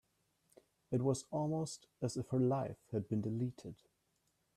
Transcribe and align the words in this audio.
It 0.89 1.03
was 1.03 1.25
almost 1.29 1.85
as 2.01 2.17
if 2.17 2.29
her 2.29 2.39
life 2.39 2.79
had 2.91 3.07
been 3.07 3.21
deleted. 3.21 3.75